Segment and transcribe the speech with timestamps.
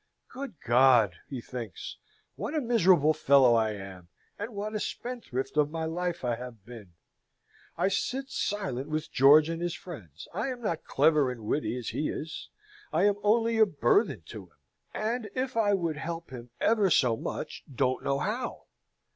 [0.29, 1.97] "Good God!" he thinks,
[2.35, 6.65] "what a miserable fellow I am, and what a spendthrift of my life I have
[6.65, 6.93] been!
[7.77, 10.27] I sit silent with George and his friends.
[10.33, 12.49] I am not clever and witty as he is.
[12.91, 14.57] I am only a burthen to him;
[14.91, 18.65] and, if I would help him ever so much, don't know how.